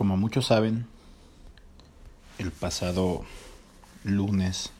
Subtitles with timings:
[0.00, 0.86] Como muchos saben,
[2.38, 3.26] el pasado
[4.02, 4.72] lunes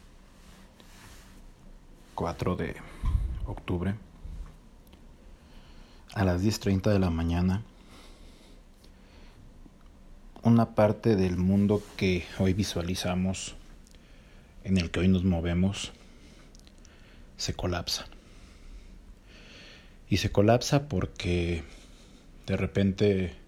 [2.15, 2.75] 4 de
[3.45, 3.97] octubre
[6.15, 7.63] a las 10.30 de la mañana,
[10.43, 13.57] una parte del mundo que hoy visualizamos,
[14.65, 15.93] en el que hoy nos movemos,
[17.37, 18.07] se colapsa.
[20.09, 21.63] Y se colapsa porque
[22.47, 23.40] de repente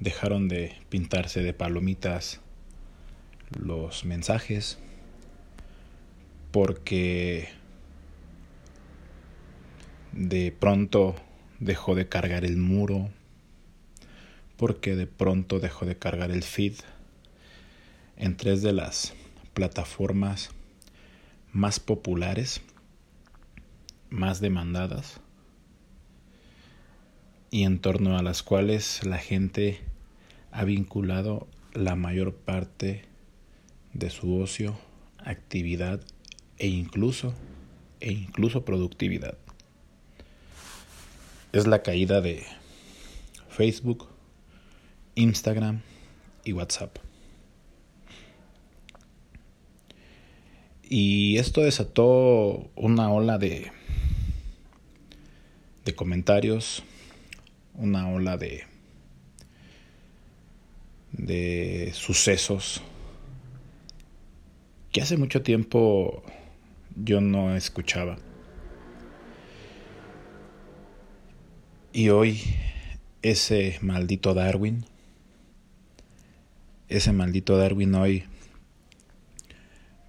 [0.00, 2.40] dejaron de pintarse de palomitas
[3.58, 4.78] los mensajes
[6.50, 7.48] porque
[10.12, 11.14] de pronto
[11.60, 13.10] dejó de cargar el muro
[14.56, 16.74] porque de pronto dejó de cargar el feed.
[18.16, 19.12] En tres de las
[19.52, 20.50] plataformas
[21.52, 22.62] más populares,
[24.08, 25.20] más demandadas
[27.50, 29.80] y en torno a las cuales la gente
[30.56, 33.02] ha vinculado la mayor parte
[33.92, 34.78] de su ocio,
[35.18, 36.00] actividad
[36.56, 37.34] e incluso
[38.00, 39.36] e incluso productividad.
[41.52, 42.42] Es la caída de
[43.50, 44.08] Facebook,
[45.14, 45.82] Instagram
[46.42, 46.96] y WhatsApp.
[50.82, 53.70] Y esto desató una ola de
[55.84, 56.82] de comentarios
[57.74, 58.64] una ola de,
[61.16, 62.82] de sucesos
[64.92, 66.22] que hace mucho tiempo
[66.94, 68.18] yo no escuchaba.
[71.92, 72.40] Y hoy
[73.22, 74.84] ese maldito Darwin,
[76.88, 78.24] ese maldito Darwin hoy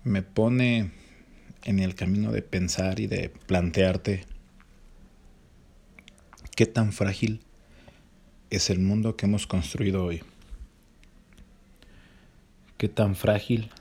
[0.04, 0.92] me pone
[1.64, 4.26] en el camino de pensar y de plantearte
[6.56, 7.42] qué tan frágil
[8.50, 10.24] es el mundo que hemos construido hoy.
[12.78, 13.72] Qué tan frágil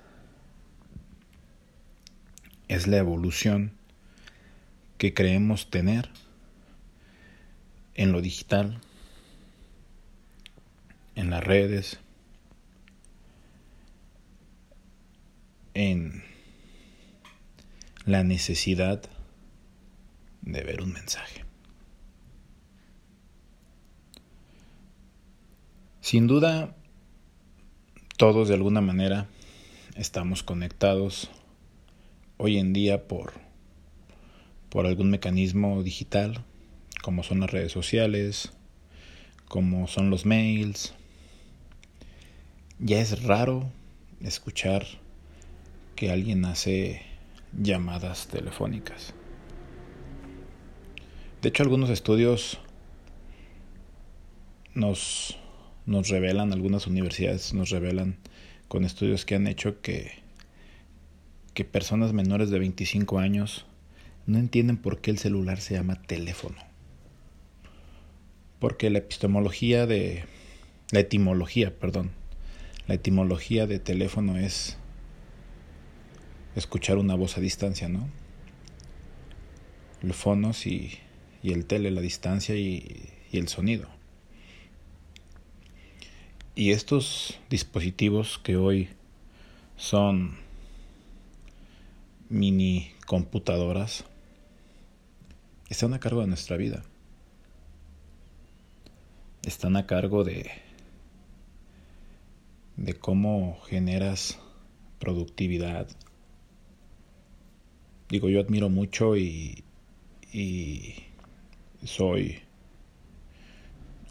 [2.69, 3.73] es la evolución
[4.97, 6.09] que creemos tener
[7.95, 8.81] en lo digital,
[11.15, 11.99] en las redes,
[15.75, 16.25] en
[18.07, 19.03] la necesidad
[20.41, 21.45] de ver un mensaje.
[26.01, 26.75] Sin duda,
[28.17, 29.27] todos de alguna manera
[29.95, 31.31] estamos conectados
[32.39, 33.35] hoy en día por,
[34.71, 36.43] por algún mecanismo digital,
[37.03, 38.53] como son las redes sociales,
[39.49, 40.95] como son los mails.
[42.79, 43.71] Ya es raro
[44.23, 44.87] escuchar
[45.95, 47.03] que alguien hace
[47.53, 49.13] llamadas telefónicas.
[51.43, 52.59] De hecho, algunos estudios
[54.75, 55.39] nos
[55.87, 58.17] nos revelan, algunas universidades nos revelan
[58.69, 60.11] con estudios que han hecho que,
[61.55, 63.65] que personas menores de 25 años
[64.27, 66.57] no entienden por qué el celular se llama teléfono.
[68.59, 70.25] Porque la epistemología de...
[70.91, 72.11] La etimología, perdón.
[72.87, 74.77] La etimología de teléfono es
[76.55, 78.09] escuchar una voz a distancia, ¿no?
[80.03, 80.99] Los fonos y,
[81.43, 83.96] el tele, la distancia y el sonido.
[86.59, 88.89] Y estos dispositivos que hoy
[89.77, 90.39] son
[92.31, 94.05] mini computadoras
[95.69, 96.83] están a cargo de nuestra vida.
[99.43, 100.51] Están a cargo de
[102.77, 104.39] de cómo generas
[104.99, 105.89] productividad.
[108.09, 109.63] Digo, yo admiro mucho y,
[110.33, 110.95] y
[111.85, 112.46] soy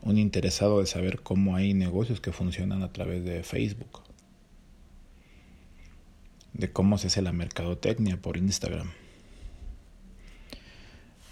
[0.06, 4.04] un interesado de saber cómo hay negocios que funcionan a través de Facebook,
[6.54, 8.92] de cómo se hace la mercadotecnia por Instagram,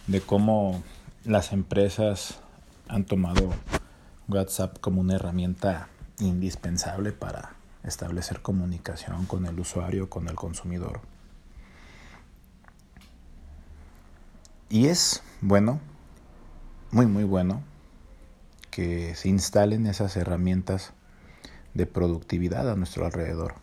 [0.07, 0.83] de cómo
[1.23, 2.41] las empresas
[2.88, 3.53] han tomado
[4.28, 5.88] WhatsApp como una herramienta
[6.19, 11.01] indispensable para establecer comunicación con el usuario, con el consumidor.
[14.69, 15.80] Y es bueno,
[16.89, 17.62] muy muy bueno,
[18.73, 20.93] que se instalen esas herramientas
[21.75, 23.53] de productividad a nuestro alrededor.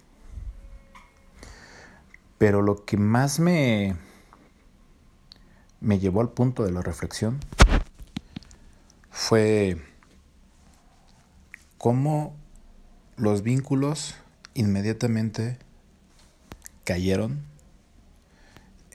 [2.38, 3.96] Pero lo que más me,
[5.80, 7.40] me llevó al punto de la reflexión
[9.10, 9.82] fue
[11.76, 12.36] cómo
[13.16, 14.14] los vínculos
[14.54, 15.58] inmediatamente
[16.84, 17.44] cayeron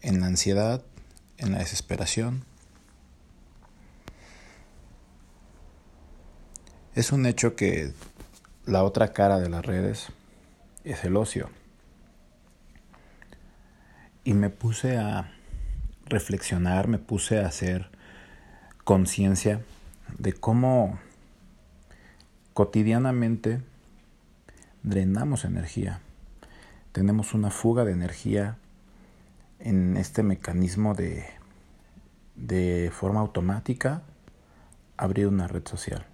[0.01, 0.81] en la ansiedad,
[1.37, 2.45] en la desesperación,
[6.95, 7.91] Es un hecho que
[8.65, 10.07] la otra cara de las redes
[10.85, 11.49] es el ocio.
[14.23, 15.29] Y me puse a
[16.05, 17.89] reflexionar, me puse a hacer
[18.85, 19.61] conciencia
[20.17, 20.97] de cómo
[22.53, 23.59] cotidianamente
[24.81, 25.99] drenamos energía.
[26.93, 28.55] Tenemos una fuga de energía
[29.59, 31.25] en este mecanismo de,
[32.37, 34.01] de forma automática
[34.95, 36.05] abrir una red social.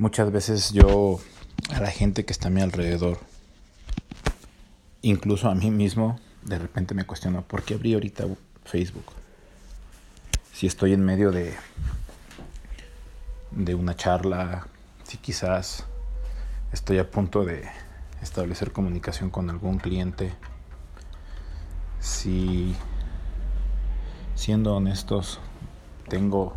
[0.00, 1.20] Muchas veces yo
[1.74, 3.18] a la gente que está a mi alrededor,
[5.02, 8.24] incluso a mí mismo, de repente me cuestiono, ¿por qué abrí ahorita
[8.64, 9.04] Facebook?
[10.54, 11.52] Si estoy en medio de,
[13.50, 14.68] de una charla,
[15.02, 15.84] si quizás
[16.72, 17.68] estoy a punto de
[18.22, 20.32] establecer comunicación con algún cliente,
[22.00, 22.74] si
[24.34, 25.40] siendo honestos
[26.08, 26.56] tengo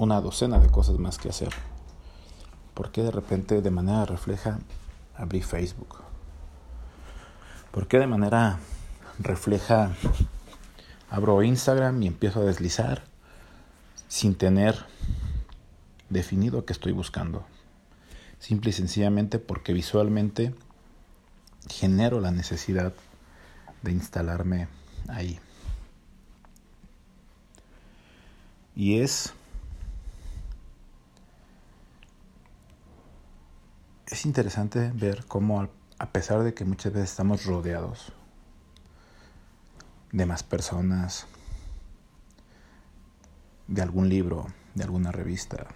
[0.00, 1.50] una docena de cosas más que hacer.
[2.72, 4.58] ¿Por qué de repente de manera refleja
[5.14, 5.98] abrí Facebook?
[7.70, 8.58] ¿Por qué de manera
[9.18, 9.92] refleja
[11.10, 13.02] abro Instagram y empiezo a deslizar
[14.08, 14.86] sin tener
[16.08, 17.44] definido qué estoy buscando?
[18.38, 20.54] Simple y sencillamente porque visualmente
[21.68, 22.94] genero la necesidad
[23.82, 24.66] de instalarme
[25.08, 25.38] ahí.
[28.74, 29.34] Y es
[34.10, 35.68] es interesante ver cómo
[35.98, 38.12] a pesar de que muchas veces estamos rodeados
[40.10, 41.26] de más personas,
[43.68, 45.68] de algún libro, de alguna revista,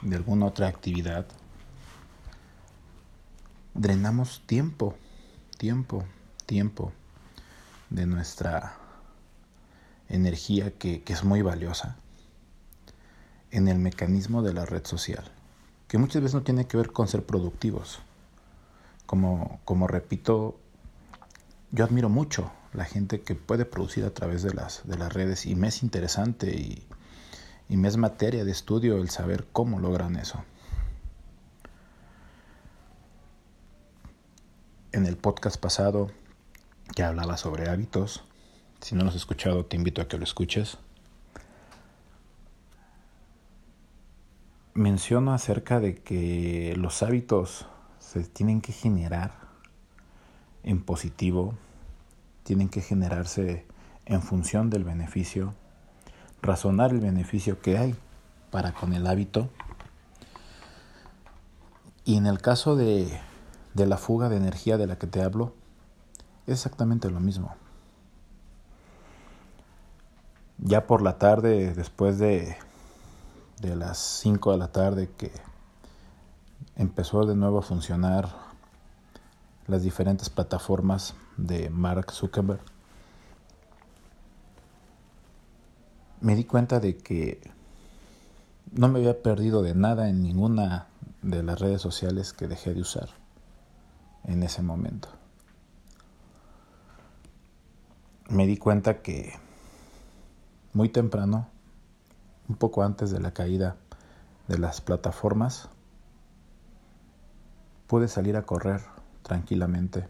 [0.00, 1.26] de alguna otra actividad,
[3.74, 4.96] drenamos tiempo,
[5.58, 6.06] tiempo,
[6.46, 6.92] tiempo
[7.90, 8.76] de nuestra
[10.08, 11.96] energía que, que es muy valiosa
[13.50, 15.30] en el mecanismo de la red social
[15.88, 18.00] que muchas veces no tiene que ver con ser productivos.
[19.06, 20.58] Como, como repito,
[21.70, 25.46] yo admiro mucho la gente que puede producir a través de las, de las redes
[25.46, 26.86] y me es interesante y,
[27.68, 30.44] y me es materia de estudio el saber cómo logran eso.
[34.92, 36.10] En el podcast pasado
[36.94, 38.24] que hablaba sobre hábitos,
[38.80, 40.78] si no lo has escuchado te invito a que lo escuches.
[44.76, 47.66] Menciono acerca de que los hábitos
[47.98, 49.32] se tienen que generar
[50.62, 51.54] en positivo,
[52.42, 53.66] tienen que generarse
[54.04, 55.54] en función del beneficio,
[56.42, 57.94] razonar el beneficio que hay
[58.50, 59.48] para con el hábito.
[62.04, 63.08] Y en el caso de,
[63.74, 65.54] de la fuga de energía de la que te hablo,
[66.46, 67.54] es exactamente lo mismo.
[70.58, 72.56] Ya por la tarde, después de
[73.60, 75.32] de las 5 de la tarde que
[76.76, 78.28] empezó de nuevo a funcionar
[79.66, 82.60] las diferentes plataformas de Mark Zuckerberg,
[86.20, 87.40] me di cuenta de que
[88.72, 90.86] no me había perdido de nada en ninguna
[91.22, 93.10] de las redes sociales que dejé de usar
[94.24, 95.08] en ese momento.
[98.28, 99.34] Me di cuenta que
[100.72, 101.48] muy temprano
[102.48, 103.76] un poco antes de la caída
[104.48, 105.68] de las plataformas,
[107.86, 108.82] pude salir a correr
[109.22, 110.08] tranquilamente,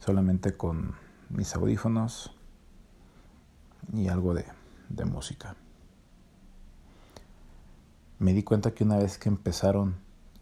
[0.00, 0.94] solamente con
[1.30, 2.34] mis audífonos
[3.92, 4.44] y algo de,
[5.04, 5.56] música.
[8.18, 9.96] Me di cuenta que una vez que empezaron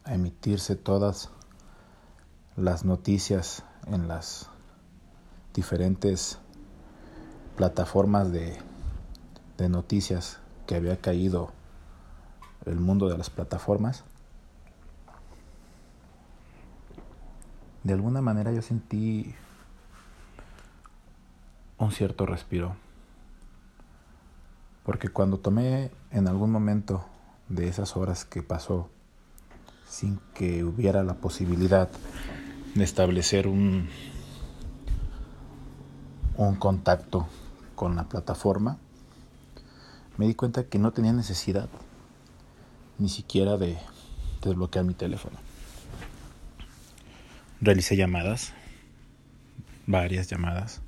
[0.05, 1.31] a emitirse todas
[2.57, 4.51] las noticias en las
[5.55, 6.39] diferentes
[7.57, 8.59] plataformas de
[9.69, 10.42] noticias
[10.73, 11.53] que había caído
[12.65, 14.05] el mundo de las plataformas,
[17.85, 19.35] de alguna manera yo sentí
[21.77, 22.75] un cierto respiro.
[24.83, 27.05] Porque cuando tomé en algún momento
[27.51, 28.89] de esas horas que pasó
[29.87, 31.91] sin que hubiera la posibilidad
[32.75, 33.91] de establecer un,
[36.39, 37.27] un contacto
[37.75, 38.79] con la plataforma,
[40.19, 41.69] me di cuenta que no tenía necesidad
[42.99, 43.79] ni siquiera de
[44.43, 45.39] desbloquear mi teléfono.
[47.61, 48.53] Realicé llamadas,
[49.87, 50.83] varias llamadas,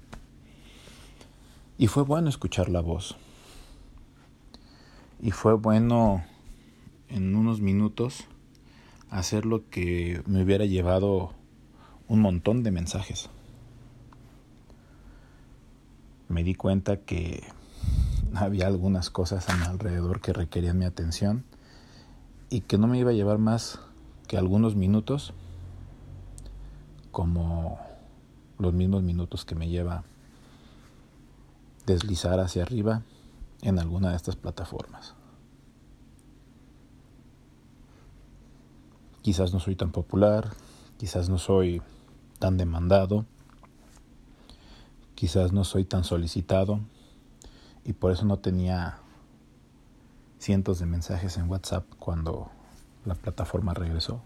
[1.78, 3.16] y fue bueno escuchar la voz.
[5.20, 6.24] Y fue bueno
[7.08, 8.24] en unos minutos
[9.10, 11.32] hacer lo que me hubiera llevado
[12.08, 13.30] un montón de mensajes.
[16.28, 17.44] Me di cuenta que
[18.36, 21.44] había algunas cosas a mi alrededor que requerían mi atención
[22.50, 23.78] y que no me iba a llevar más
[24.26, 25.32] que algunos minutos,
[27.10, 27.78] como
[28.58, 30.04] los mismos minutos que me lleva
[31.86, 33.02] deslizar hacia arriba
[33.62, 35.14] en alguna de estas plataformas.
[39.22, 40.50] Quizás no soy tan popular,
[40.98, 41.82] quizás no soy
[42.38, 43.24] tan demandado,
[45.14, 46.80] quizás no soy tan solicitado
[47.84, 48.98] y por eso no tenía
[50.38, 52.50] cientos de mensajes en WhatsApp cuando
[53.04, 54.22] la plataforma regresó.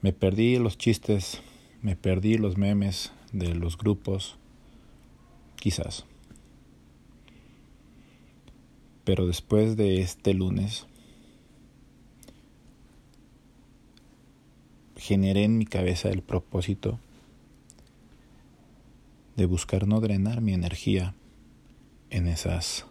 [0.00, 1.40] Me perdí los chistes,
[1.82, 4.36] me perdí los memes de los grupos,
[5.56, 6.04] quizás.
[9.04, 10.86] Pero después de este lunes,
[14.96, 17.00] generé en mi cabeza el propósito
[19.38, 21.14] de buscar no drenar mi energía
[22.10, 22.86] en esas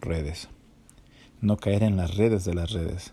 [0.00, 0.48] redes,
[1.40, 3.12] no caer en las redes de las redes,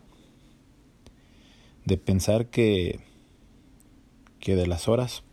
[1.86, 3.00] de pensar que,
[4.40, 5.24] que de las horas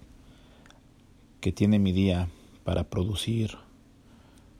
[1.43, 2.31] que tiene mi día
[2.65, 3.59] para producir,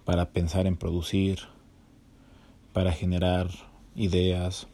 [0.05, 1.39] para pensar en producir,
[2.75, 3.49] para generar
[3.95, 4.67] ideas,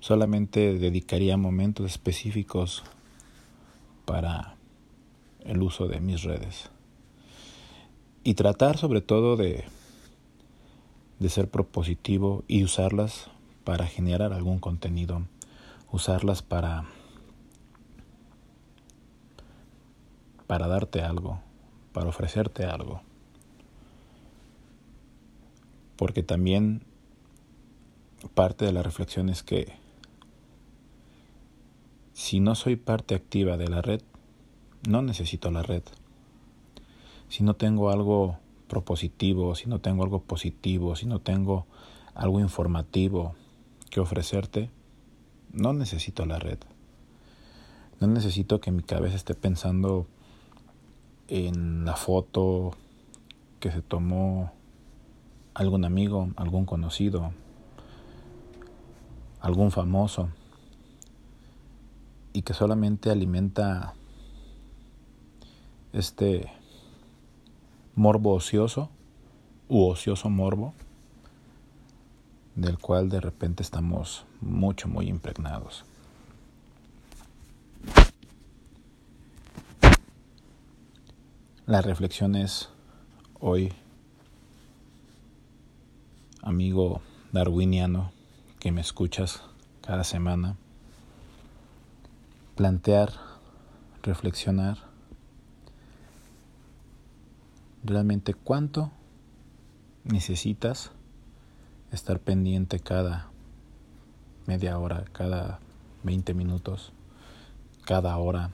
[0.00, 2.82] solamente dedicaría momentos específicos
[4.06, 4.53] para
[5.44, 6.70] el uso de mis redes.
[8.22, 9.64] Y tratar sobre todo de,
[11.18, 13.30] de ser propositivo y usarlas
[13.64, 15.22] para generar algún contenido,
[15.90, 16.84] usarlas para,
[20.46, 21.40] para darte algo,
[21.92, 23.02] para ofrecerte algo.
[25.96, 26.82] Porque también
[28.34, 29.72] parte de la reflexión es que
[32.12, 34.00] si no soy parte activa de la red,
[34.88, 35.82] no necesito la red.
[37.28, 38.38] Si no tengo algo
[38.68, 41.66] propositivo, si no tengo algo positivo, si no tengo
[42.14, 43.34] algo informativo
[43.90, 44.70] que ofrecerte,
[45.52, 46.58] no necesito la red.
[48.00, 50.06] No necesito que mi cabeza esté pensando
[51.28, 52.72] en la foto
[53.60, 54.52] que se tomó
[55.54, 57.32] algún amigo, algún conocido,
[59.40, 60.28] algún famoso
[62.32, 63.94] y que solamente alimenta
[65.94, 66.50] este
[67.94, 68.90] morbo ocioso
[69.68, 70.74] u ocioso morbo
[72.56, 75.84] del cual de repente estamos mucho, muy impregnados.
[81.66, 82.68] La reflexión es
[83.40, 83.72] hoy,
[86.42, 87.00] amigo
[87.32, 88.12] darwiniano
[88.58, 89.42] que me escuchas
[89.80, 90.56] cada semana,
[92.56, 93.12] plantear,
[94.02, 94.93] reflexionar
[97.84, 98.90] realmente cuánto
[100.04, 100.90] necesitas
[101.92, 103.28] estar pendiente cada
[104.46, 105.60] media hora, cada
[106.02, 106.92] 20 minutos,
[107.84, 108.50] cada hora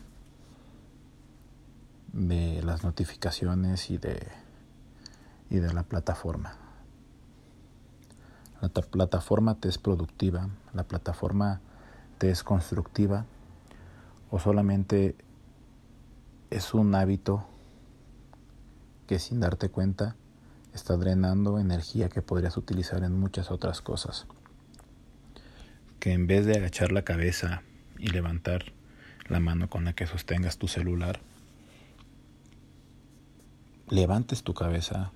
[2.12, 4.26] de las notificaciones y de,
[5.48, 6.56] y de la plataforma.
[8.60, 11.60] La plataforma te es productiva, la plataforma
[12.18, 13.24] te es constructiva
[14.30, 15.16] o solamente
[16.50, 17.46] es un hábito
[19.10, 20.14] que sin darte cuenta
[20.72, 24.28] está drenando energía que podrías utilizar en muchas otras cosas.
[25.98, 27.64] Que en vez de agachar la cabeza
[27.98, 28.66] y levantar
[29.26, 31.18] la mano con la que sostengas tu celular,
[33.88, 35.10] levantes tu cabeza,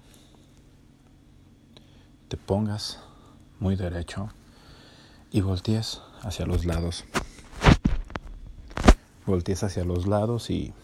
[2.27, 2.99] te pongas
[3.61, 4.29] muy derecho
[5.31, 7.05] y voltees hacia los lados.
[9.25, 10.75] Voltees hacia los lados y,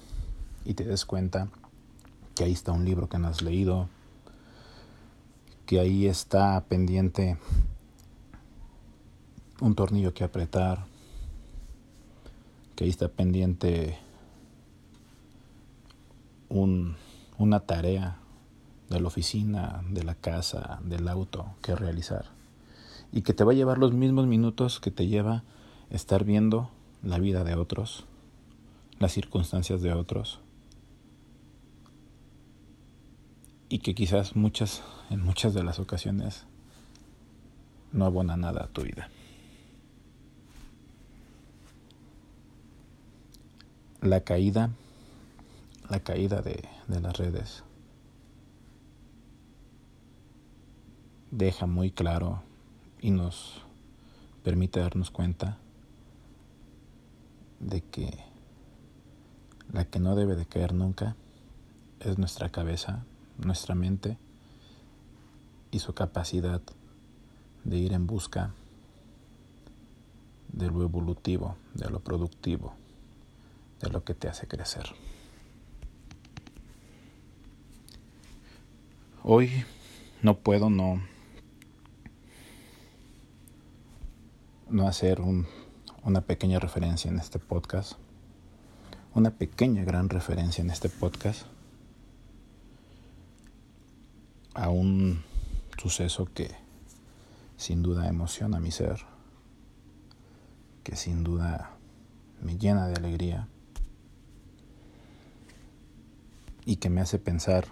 [0.64, 1.48] y te des cuenta
[2.40, 3.90] que ahí está un libro que no has leído,
[5.66, 7.36] que ahí está pendiente
[9.60, 10.86] un tornillo que apretar,
[12.74, 13.98] que ahí está pendiente
[16.48, 16.96] un,
[17.36, 18.16] una tarea
[18.88, 22.24] de la oficina, de la casa, del auto que realizar.
[23.12, 25.44] Y que te va a llevar los mismos minutos que te lleva
[25.90, 26.70] estar viendo
[27.02, 28.06] la vida de otros,
[28.98, 30.40] las circunstancias de otros
[33.70, 36.44] y que quizás muchas, en muchas de las ocasiones
[37.92, 39.08] no abona nada a tu vida.
[44.02, 44.70] La caída,
[45.88, 47.62] la caída de, de las redes
[51.30, 52.42] deja muy claro
[53.00, 53.62] y nos
[54.42, 55.58] permite darnos cuenta
[57.60, 58.18] de que
[59.72, 61.14] la que no debe de caer nunca
[62.00, 63.04] es nuestra cabeza
[63.44, 64.18] nuestra mente
[65.70, 66.60] y su capacidad
[67.64, 68.52] de ir en busca
[70.52, 72.74] de lo evolutivo, de lo productivo,
[73.80, 74.86] de lo que te hace crecer.
[79.22, 79.50] Hoy
[80.22, 81.02] no puedo no,
[84.68, 85.20] no hacer
[86.02, 87.92] una pequeña referencia en este podcast,
[89.14, 91.46] una pequeña gran referencia en este podcast
[94.60, 95.22] a un
[95.78, 96.50] suceso que
[97.56, 99.00] sin duda emociona mi ser,
[100.84, 101.70] que sin duda
[102.42, 103.48] me llena de alegría
[106.66, 107.68] y que me hace pensar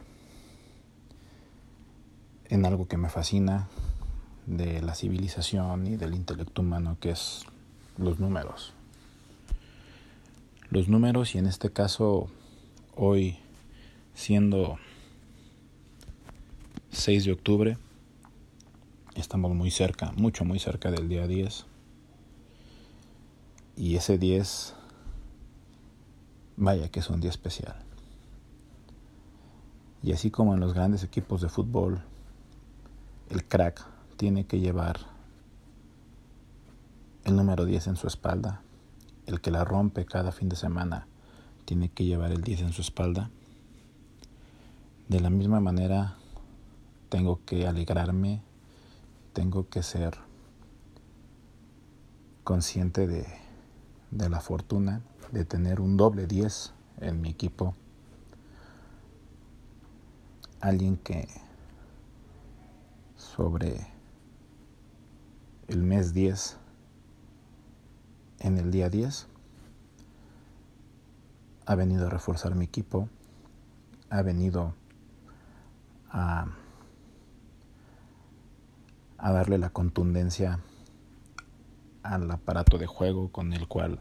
[2.47, 3.69] en algo que me fascina
[4.47, 7.45] de la civilización y del intelecto humano, que es
[7.99, 8.73] los números.
[10.71, 12.31] Los números y en este caso
[12.97, 13.39] hoy
[14.15, 14.79] siendo
[16.91, 17.79] 6 de octubre,
[19.15, 21.67] estamos muy cerca, mucho, muy cerca del día 10.
[23.77, 24.75] Y ese 10,
[26.57, 27.77] vaya que es un día especial.
[30.03, 32.01] Y así como en los grandes equipos de fútbol,
[33.29, 35.01] el crack tiene que llevar
[37.25, 38.63] el número 10 en su espalda,
[39.27, 41.07] el que la rompe cada fin de semana
[41.67, 43.31] tiene que llevar el 10 en su espalda.
[45.09, 46.18] De la misma manera,
[47.09, 48.43] tengo que alegrarme,
[49.33, 50.19] tengo que ser
[52.45, 53.27] consciente de,
[54.11, 57.75] de la fortuna de tener un doble 10 en mi equipo.
[60.61, 61.29] Alguien que
[63.17, 63.87] sobre
[65.69, 66.57] el mes 10,
[68.41, 69.27] en el día 10,
[71.67, 73.09] ha venido a reforzar mi equipo,
[74.09, 74.75] ha venido
[76.11, 76.47] a,
[79.19, 80.61] a darle la contundencia
[82.03, 84.01] al aparato de juego con el cual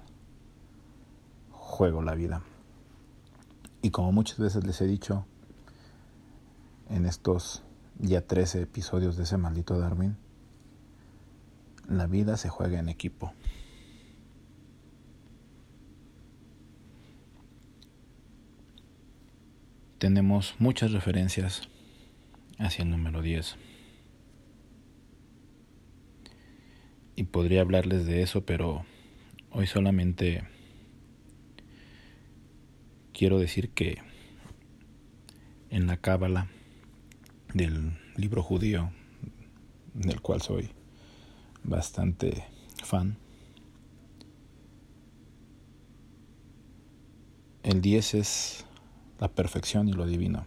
[1.51, 2.43] juego la vida.
[3.81, 5.25] Y como muchas veces les he dicho
[6.89, 7.63] en estos
[7.99, 10.17] ya 13 episodios de ese maldito Darwin,
[11.87, 13.33] la vida se juega en equipo.
[19.97, 21.63] Tenemos muchas referencias
[22.59, 23.57] hacia el número 10.
[27.17, 28.85] Y podría hablarles de eso, pero
[29.49, 30.43] hoy solamente
[33.11, 33.97] quiero decir que
[35.71, 36.47] en la cábala
[37.55, 38.91] del libro judío,
[39.95, 40.69] del cual soy
[41.63, 42.43] bastante
[42.83, 43.17] fan.
[47.63, 48.65] El 10 es
[49.19, 50.45] la perfección y lo divino.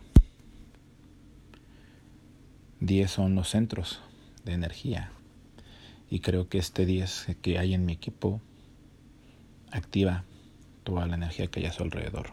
[2.79, 4.01] 10 son los centros
[4.45, 5.11] de energía.
[6.11, 8.41] Y creo que este 10 que hay en mi equipo
[9.71, 10.25] activa
[10.83, 12.33] toda la energía que hay a su alrededor.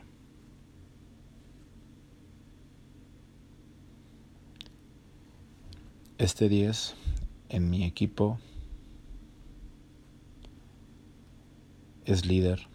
[6.18, 6.96] Este 10
[7.50, 8.40] en mi equipo
[12.06, 12.68] es líder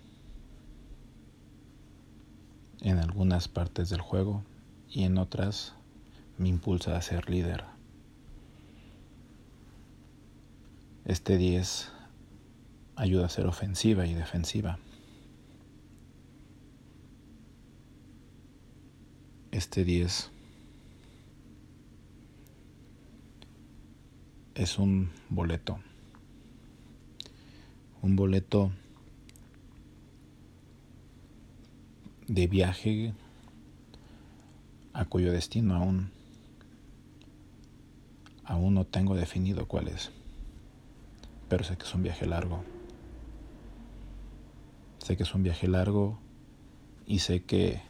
[2.81, 4.45] en algunas partes del juego
[4.89, 5.75] y en otras
[6.39, 7.72] me impulsa a ser líder.
[11.05, 11.91] Este 10
[12.95, 14.79] ayuda a ser ofensiva y defensiva.
[19.51, 20.31] Este 10
[24.55, 25.81] es un boleto.
[28.01, 28.73] Un boleto
[32.29, 33.13] de viaje
[34.93, 36.11] a cuyo destino aún
[38.45, 40.11] aún no tengo definido cuál es.
[41.53, 42.65] Pero sé que es un viaje largo.
[45.01, 46.19] Sé que es un viaje largo
[47.07, 47.83] y sé que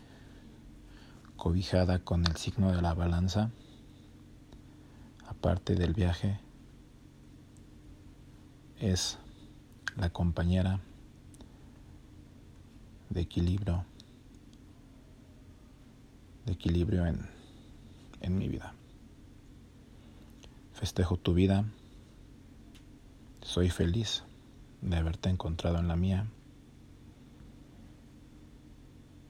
[1.37, 3.53] cobijada con el signo de la balanza,
[5.29, 6.41] aparte del viaje,
[8.81, 9.21] es
[9.97, 10.81] la compañera
[13.11, 13.85] de equilibrio,
[16.47, 17.31] de equilibrio en,
[18.23, 18.75] en mi vida.
[20.73, 21.65] Festejo tu vida,
[23.43, 24.23] soy feliz
[24.81, 26.27] de haberte encontrado en la mía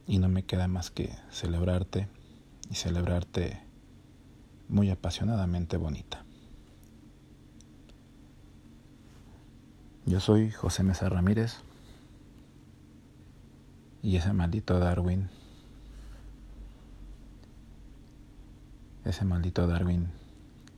[0.07, 2.09] y no me queda más que celebrarte
[2.71, 3.61] y celebrarte
[4.69, 6.25] muy apasionadamente bonita.
[10.05, 11.59] Yo soy José Mesa Ramírez
[14.03, 15.31] y ese maldito Darwin,
[19.05, 20.09] ese maldito Darwin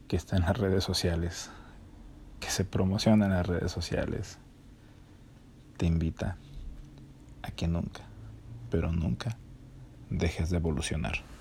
[0.09, 1.51] que está en las redes sociales
[2.41, 4.39] que se promociona en las redes sociales
[5.77, 6.37] te invita
[7.43, 8.03] a que nunca,
[8.71, 9.37] pero nunca
[10.11, 11.34] dejes de evolucionar.